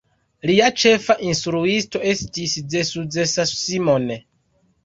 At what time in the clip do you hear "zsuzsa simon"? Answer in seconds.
2.89-4.09